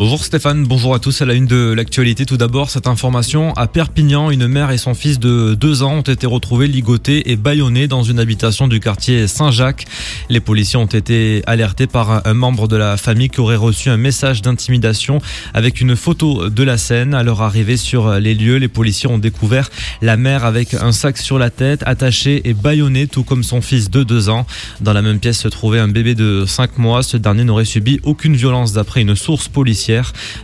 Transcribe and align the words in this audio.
Bonjour 0.00 0.24
Stéphane, 0.24 0.64
bonjour 0.64 0.94
à 0.94 0.98
tous 0.98 1.20
à 1.20 1.26
la 1.26 1.34
une 1.34 1.44
de 1.44 1.74
l'actualité. 1.74 2.24
Tout 2.24 2.38
d'abord, 2.38 2.70
cette 2.70 2.86
information 2.86 3.52
à 3.52 3.66
Perpignan, 3.66 4.30
une 4.30 4.48
mère 4.48 4.70
et 4.70 4.78
son 4.78 4.94
fils 4.94 5.18
de 5.18 5.52
deux 5.52 5.82
ans 5.82 5.96
ont 5.96 6.00
été 6.00 6.26
retrouvés 6.26 6.68
ligotés 6.68 7.30
et 7.30 7.36
bâillonnés 7.36 7.86
dans 7.86 8.02
une 8.02 8.18
habitation 8.18 8.66
du 8.66 8.80
quartier 8.80 9.28
Saint-Jacques. 9.28 9.84
Les 10.30 10.40
policiers 10.40 10.78
ont 10.78 10.86
été 10.86 11.42
alertés 11.46 11.86
par 11.86 12.26
un 12.26 12.32
membre 12.32 12.66
de 12.66 12.76
la 12.76 12.96
famille 12.96 13.28
qui 13.28 13.40
aurait 13.40 13.56
reçu 13.56 13.90
un 13.90 13.98
message 13.98 14.40
d'intimidation 14.40 15.20
avec 15.52 15.82
une 15.82 15.94
photo 15.94 16.48
de 16.48 16.62
la 16.62 16.78
scène. 16.78 17.12
À 17.12 17.22
leur 17.22 17.42
arrivée 17.42 17.76
sur 17.76 18.10
les 18.14 18.34
lieux, 18.34 18.56
les 18.56 18.68
policiers 18.68 19.10
ont 19.10 19.18
découvert 19.18 19.68
la 20.00 20.16
mère 20.16 20.46
avec 20.46 20.72
un 20.72 20.92
sac 20.92 21.18
sur 21.18 21.38
la 21.38 21.50
tête, 21.50 21.82
attachée 21.84 22.40
et 22.48 22.54
bâillonnée, 22.54 23.06
tout 23.06 23.22
comme 23.22 23.42
son 23.42 23.60
fils 23.60 23.90
de 23.90 24.02
deux 24.02 24.30
ans. 24.30 24.46
Dans 24.80 24.94
la 24.94 25.02
même 25.02 25.18
pièce 25.18 25.40
se 25.40 25.48
trouvait 25.48 25.78
un 25.78 25.88
bébé 25.88 26.14
de 26.14 26.46
cinq 26.46 26.78
mois. 26.78 27.02
Ce 27.02 27.18
dernier 27.18 27.44
n'aurait 27.44 27.66
subi 27.66 28.00
aucune 28.02 28.34
violence 28.34 28.72
d'après 28.72 29.02
une 29.02 29.14
source 29.14 29.48
policière. 29.48 29.89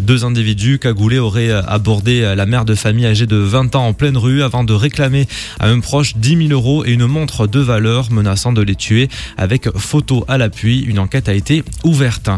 Deux 0.00 0.24
individus 0.24 0.78
cagoulés 0.78 1.18
auraient 1.18 1.50
abordé 1.50 2.34
la 2.36 2.46
mère 2.46 2.64
de 2.64 2.74
famille 2.74 3.06
âgée 3.06 3.26
de 3.26 3.36
20 3.36 3.74
ans 3.76 3.86
en 3.86 3.92
pleine 3.92 4.16
rue 4.16 4.42
avant 4.42 4.64
de 4.64 4.72
réclamer 4.72 5.26
à 5.58 5.68
un 5.68 5.80
proche 5.80 6.16
10 6.16 6.48
000 6.48 6.52
euros 6.52 6.84
et 6.84 6.92
une 6.92 7.06
montre 7.06 7.46
de 7.46 7.60
valeur 7.60 8.10
menaçant 8.10 8.52
de 8.52 8.62
les 8.62 8.74
tuer 8.74 9.08
avec 9.36 9.68
photo 9.76 10.24
à 10.28 10.38
l'appui. 10.38 10.80
Une 10.80 10.98
enquête 10.98 11.28
a 11.28 11.34
été 11.34 11.64
ouverte. 11.84 12.28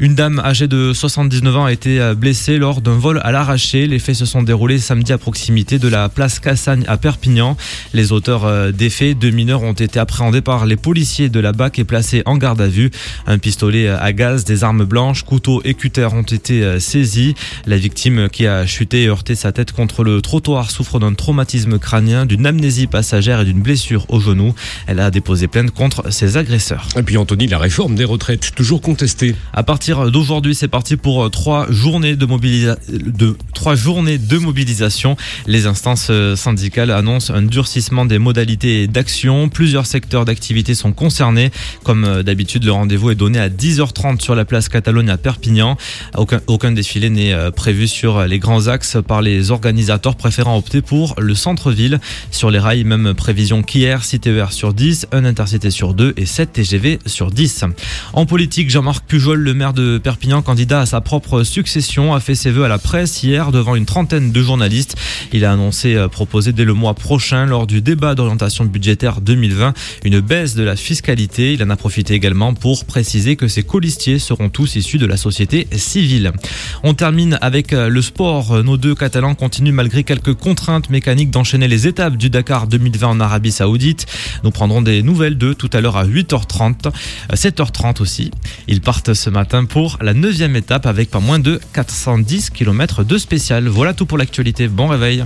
Une 0.00 0.14
dame 0.14 0.40
âgée 0.44 0.68
de 0.68 0.92
79 0.92 1.56
ans 1.56 1.64
a 1.64 1.72
été 1.72 2.12
blessée 2.16 2.58
lors 2.58 2.80
d'un 2.80 2.98
vol 2.98 3.20
à 3.24 3.32
l'arraché. 3.32 3.86
Les 3.86 3.98
faits 3.98 4.16
se 4.16 4.26
sont 4.26 4.42
déroulés 4.42 4.78
samedi 4.78 5.12
à 5.12 5.18
proximité 5.18 5.78
de 5.78 5.88
la 5.88 6.08
place 6.08 6.38
Cassagne 6.38 6.84
à 6.86 6.96
Perpignan. 6.96 7.56
Les 7.92 8.12
auteurs 8.12 8.72
des 8.72 8.90
faits, 8.90 9.18
deux 9.18 9.30
mineurs, 9.30 9.62
ont 9.62 9.72
été 9.72 9.98
appréhendés 9.98 10.42
par 10.42 10.66
les 10.66 10.76
policiers 10.76 11.28
de 11.28 11.40
la 11.40 11.52
BAC 11.52 11.78
et 11.78 11.84
placés 11.84 12.22
en 12.26 12.36
garde 12.36 12.60
à 12.60 12.68
vue. 12.68 12.90
Un 13.26 13.38
pistolet 13.38 13.88
à 13.88 14.12
gaz, 14.12 14.44
des 14.44 14.64
armes 14.64 14.84
blanches, 14.84 15.22
couteaux 15.22 15.62
et 15.64 15.72
cutters 15.72 16.12
ont 16.12 16.22
été 16.22 16.43
euh, 16.52 16.78
saisis. 16.78 17.34
La 17.66 17.76
victime 17.76 18.28
qui 18.28 18.46
a 18.46 18.66
chuté 18.66 19.04
et 19.04 19.08
heurté 19.08 19.34
sa 19.34 19.52
tête 19.52 19.72
contre 19.72 20.04
le 20.04 20.20
trottoir 20.20 20.70
souffre 20.70 20.98
d'un 20.98 21.14
traumatisme 21.14 21.78
crânien, 21.78 22.26
d'une 22.26 22.46
amnésie 22.46 22.86
passagère 22.86 23.40
et 23.40 23.44
d'une 23.44 23.62
blessure 23.62 24.06
au 24.08 24.20
genou. 24.20 24.54
Elle 24.86 25.00
a 25.00 25.10
déposé 25.10 25.48
plainte 25.48 25.70
contre 25.70 26.12
ses 26.12 26.36
agresseurs. 26.36 26.86
Et 26.96 27.02
puis 27.02 27.16
Anthony, 27.16 27.46
la 27.46 27.58
réforme 27.58 27.94
des 27.94 28.04
retraites, 28.04 28.54
toujours 28.54 28.80
contestée. 28.80 29.34
À 29.52 29.62
partir 29.62 30.10
d'aujourd'hui, 30.10 30.54
c'est 30.54 30.68
parti 30.68 30.96
pour 30.96 31.30
trois 31.30 31.66
journées 31.70 32.16
de, 32.16 32.26
mobilisa 32.26 32.76
de 32.88 33.36
trois 33.54 33.74
journées 33.74 34.18
de 34.18 34.38
mobilisation. 34.38 35.16
Les 35.46 35.66
instances 35.66 36.10
syndicales 36.34 36.90
annoncent 36.90 37.32
un 37.32 37.42
durcissement 37.42 38.04
des 38.04 38.18
modalités 38.18 38.86
d'action. 38.86 39.48
Plusieurs 39.48 39.86
secteurs 39.86 40.24
d'activité 40.24 40.74
sont 40.74 40.92
concernés. 40.92 41.50
Comme 41.82 42.22
d'habitude, 42.22 42.64
le 42.64 42.72
rendez-vous 42.72 43.10
est 43.10 43.14
donné 43.14 43.38
à 43.38 43.48
10h30 43.48 44.20
sur 44.20 44.34
la 44.34 44.44
place 44.44 44.68
Catalogne 44.68 45.10
à 45.10 45.16
Perpignan. 45.16 45.76
Aucun, 46.24 46.40
aucun 46.46 46.72
défilé 46.72 47.10
n'est 47.10 47.34
euh, 47.34 47.50
prévu 47.50 47.86
sur 47.86 48.24
les 48.24 48.38
grands 48.38 48.68
axes 48.68 48.96
par 49.06 49.20
les 49.20 49.50
organisateurs 49.50 50.16
préférant 50.16 50.56
opter 50.56 50.80
pour 50.80 51.14
le 51.18 51.34
centre-ville. 51.34 52.00
Sur 52.30 52.50
les 52.50 52.58
rails, 52.58 52.84
même 52.84 53.12
prévision 53.12 53.62
qu'hier, 53.62 54.02
6 54.02 54.20
TER 54.20 54.52
sur 54.54 54.72
10, 54.72 55.08
un 55.12 55.26
intercité 55.26 55.70
sur 55.70 55.92
2 55.92 56.14
et 56.16 56.24
7 56.24 56.54
TGV 56.54 56.98
sur 57.04 57.30
10. 57.30 57.66
En 58.14 58.24
politique, 58.24 58.70
Jean-Marc 58.70 59.04
Pujol, 59.06 59.38
le 59.38 59.52
maire 59.52 59.74
de 59.74 59.98
Perpignan, 59.98 60.40
candidat 60.40 60.80
à 60.80 60.86
sa 60.86 61.02
propre 61.02 61.42
succession, 61.42 62.14
a 62.14 62.20
fait 62.20 62.34
ses 62.34 62.50
vœux 62.50 62.64
à 62.64 62.68
la 62.68 62.78
presse 62.78 63.22
hier 63.22 63.52
devant 63.52 63.74
une 63.74 63.84
trentaine 63.84 64.32
de 64.32 64.42
journalistes. 64.42 64.96
Il 65.34 65.44
a 65.44 65.52
annoncé 65.52 65.94
euh, 65.94 66.08
proposer 66.08 66.54
dès 66.54 66.64
le 66.64 66.72
mois 66.72 66.94
prochain, 66.94 67.44
lors 67.44 67.66
du 67.66 67.82
débat 67.82 68.14
d'orientation 68.14 68.64
budgétaire 68.64 69.20
2020, 69.20 69.74
une 70.04 70.20
baisse 70.20 70.54
de 70.54 70.62
la 70.62 70.74
fiscalité. 70.74 71.52
Il 71.52 71.62
en 71.62 71.68
a 71.68 71.76
profité 71.76 72.14
également 72.14 72.54
pour 72.54 72.86
préciser 72.86 73.36
que 73.36 73.46
ses 73.46 73.62
colistiers 73.62 74.18
seront 74.18 74.48
tous 74.48 74.76
issus 74.76 74.96
de 74.96 75.04
la 75.04 75.18
société 75.18 75.68
civile. 75.76 76.13
On 76.82 76.94
termine 76.94 77.38
avec 77.40 77.72
euh, 77.72 77.88
le 77.88 78.02
sport. 78.02 78.62
Nos 78.64 78.76
deux 78.76 78.94
Catalans 78.94 79.34
continuent 79.34 79.72
malgré 79.72 80.04
quelques 80.04 80.34
contraintes 80.34 80.90
mécaniques 80.90 81.30
d'enchaîner 81.30 81.68
les 81.68 81.86
étapes 81.86 82.16
du 82.16 82.30
Dakar 82.30 82.66
2020 82.66 83.08
en 83.08 83.20
Arabie 83.20 83.52
Saoudite. 83.52 84.06
Nous 84.42 84.50
prendrons 84.50 84.82
des 84.82 85.02
nouvelles 85.02 85.38
d'eux 85.38 85.54
tout 85.54 85.70
à 85.72 85.80
l'heure 85.80 85.96
à 85.96 86.04
8h30, 86.04 86.92
7h30 87.32 87.86
euh, 87.86 88.02
aussi. 88.02 88.30
Ils 88.68 88.80
partent 88.80 89.14
ce 89.14 89.30
matin 89.30 89.64
pour 89.64 89.98
la 90.00 90.14
neuvième 90.14 90.56
étape 90.56 90.86
avec 90.86 91.10
pas 91.10 91.20
moins 91.20 91.38
de 91.38 91.60
410 91.72 92.50
km 92.50 93.04
de 93.04 93.18
spécial. 93.18 93.68
Voilà 93.68 93.94
tout 93.94 94.06
pour 94.06 94.18
l'actualité. 94.18 94.68
Bon 94.68 94.88
réveil. 94.88 95.22